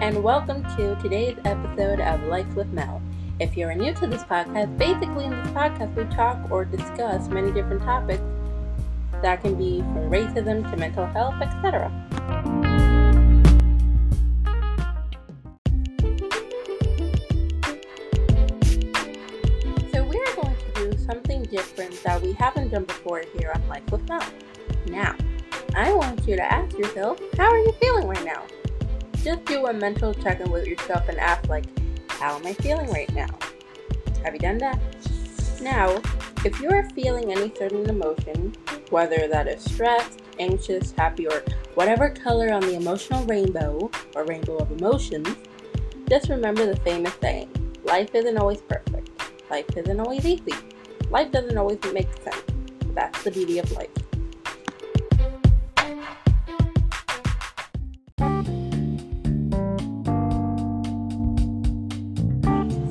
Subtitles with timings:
[0.00, 3.02] and welcome to today's episode of Life with Mel.
[3.40, 7.50] If you're new to this podcast, basically in this podcast we talk or discuss many
[7.50, 8.22] different topics
[9.22, 11.90] that can be from racism to mental health, etc.
[19.92, 23.90] So we're going to do something different that we haven't done before here on Life
[23.90, 24.22] with Mel.
[24.86, 25.16] Now,
[25.74, 28.44] I want you to ask yourself, how are you feeling right now?
[29.22, 31.64] Just do a mental check in with yourself and ask, like,
[32.08, 33.28] how am I feeling right now?
[34.24, 34.80] Have you done that?
[35.60, 36.00] Now,
[36.44, 38.54] if you are feeling any certain emotion,
[38.90, 41.42] whether that is stressed, anxious, happy, or
[41.74, 45.28] whatever color on the emotional rainbow or rainbow of emotions,
[46.08, 47.50] just remember the famous saying
[47.84, 49.10] life isn't always perfect,
[49.50, 50.54] life isn't always easy,
[51.10, 52.42] life doesn't always make sense.
[52.94, 53.90] That's the beauty of life.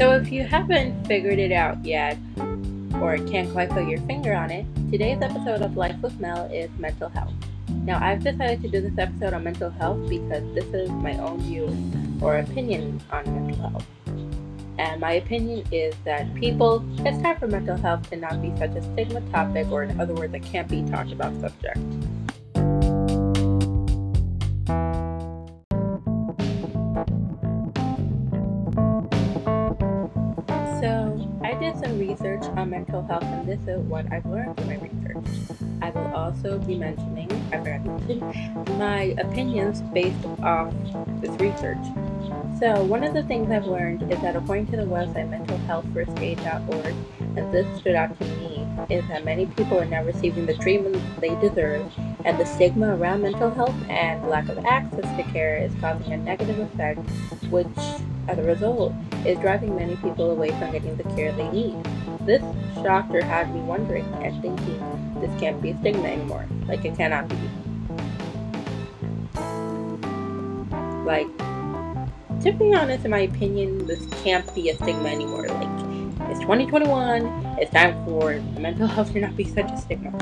[0.00, 2.16] So, if you haven't figured it out yet,
[3.02, 6.70] or can't quite put your finger on it, today's episode of Life with Mel is
[6.78, 7.34] mental health.
[7.84, 11.42] Now, I've decided to do this episode on mental health because this is my own
[11.42, 11.68] view
[12.22, 13.86] or opinion on mental health.
[14.78, 18.70] And my opinion is that people, it's time for mental health to not be such
[18.70, 21.78] a stigma topic, or in other words, a can't be talked about subject.
[31.80, 35.58] Some research on mental health, and this is what I've learned from my research.
[35.80, 37.78] I will also be mentioning, I
[38.76, 40.72] my opinions based off
[41.20, 41.82] this research.
[42.58, 46.94] So, one of the things I've learned is that according to the website mentalhealthfirstaid.org,
[47.36, 51.00] and this stood out to me, is that many people are not receiving the treatment
[51.20, 51.90] they deserve,
[52.24, 56.16] and the stigma around mental health and lack of access to care is causing a
[56.18, 57.00] negative effect,
[57.50, 57.66] which,
[58.28, 58.92] as a result,
[59.26, 61.76] is driving many people away from getting the care they need.
[62.20, 62.42] This
[62.76, 66.46] shocked or had me wondering and thinking this can't be a stigma anymore.
[66.66, 67.36] Like, it cannot be.
[71.04, 71.28] Like,
[72.42, 75.48] to be honest, in my opinion, this can't be a stigma anymore.
[75.48, 77.26] Like, it's 2021,
[77.58, 80.12] it's time for mental health to not be such a stigma.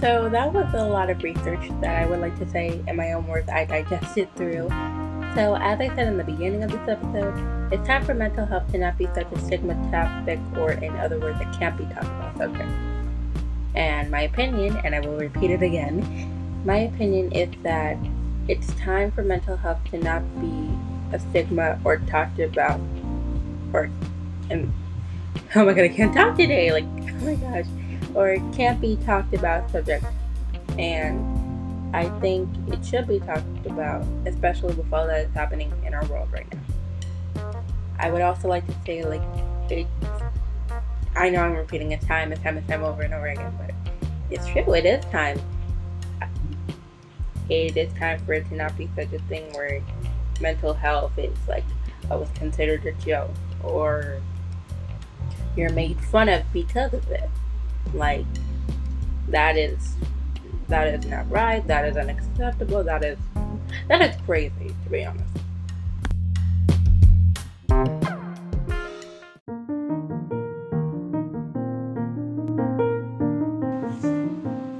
[0.00, 3.12] So that was a lot of research that I would like to say in my
[3.12, 4.70] own words I digested through.
[5.34, 8.72] So as I said in the beginning of this episode, it's time for mental health
[8.72, 12.06] to not be such a stigma topic or in other words it can't be talked
[12.06, 12.70] about subject.
[13.74, 17.98] And my opinion, and I will repeat it again, my opinion is that
[18.48, 20.70] it's time for mental health to not be
[21.14, 22.80] a stigma or talked about
[23.74, 23.90] or
[24.48, 24.72] and
[25.54, 27.66] oh my god I can't talk today like oh my gosh
[28.14, 30.04] or can't be talked about subject.
[30.78, 35.94] And I think it should be talked about, especially with all that is happening in
[35.94, 37.62] our world right now.
[37.98, 39.22] I would also like to say, like,
[41.16, 43.74] I know I'm repeating it time and time and time over and over again, but
[44.30, 44.72] it's true.
[44.74, 45.40] It is time.
[47.48, 49.82] It is time for it to not be such a thing where
[50.40, 51.64] mental health is like
[52.10, 53.30] I was considered a joke
[53.62, 54.20] or
[55.56, 57.28] you're made fun of because of it.
[57.94, 58.26] Like
[59.28, 59.94] that is
[60.68, 61.66] that is not right.
[61.66, 62.84] That is unacceptable.
[62.84, 63.18] That is
[63.88, 65.24] that is crazy to be honest.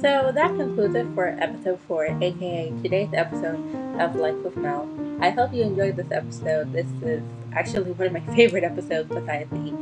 [0.00, 3.58] So that concludes it for episode 4, aka today's episode
[3.98, 4.88] of Life with Mel.
[5.20, 6.72] I hope you enjoyed this episode.
[6.72, 7.22] This is
[7.52, 9.72] actually one of my favorite episodes besides the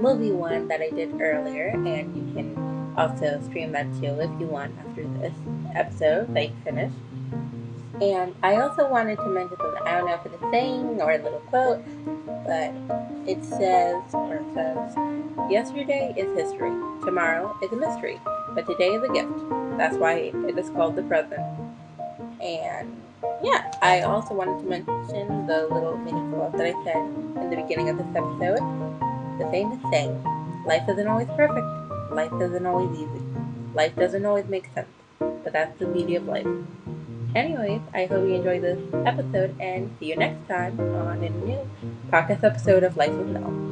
[0.00, 2.59] movie one that I did earlier, and you can
[3.00, 5.34] also stream that too if you want after this
[5.74, 6.92] episode like finish.
[8.00, 9.82] And I also wanted to mention something.
[9.86, 11.84] I don't know if it's a saying or a little quote,
[12.46, 12.72] but
[13.26, 14.96] it says, or it says,
[15.50, 16.70] yesterday is history,
[17.04, 18.18] tomorrow is a mystery,
[18.54, 19.38] but today is a gift.
[19.76, 21.42] That's why it is called the present.
[22.40, 22.96] And
[23.42, 27.04] yeah, I also wanted to mention the little mini quote that I said
[27.42, 28.60] in the beginning of this episode
[29.38, 30.22] the famous saying
[30.66, 31.66] life isn't always perfect,
[32.10, 33.22] life doesn't always easy,
[33.74, 36.46] life doesn't always make sense, but that's the beauty of life.
[37.34, 41.70] Anyways, I hope you enjoyed this episode and see you next time on a new
[42.10, 43.69] podcast episode of Life with Mel.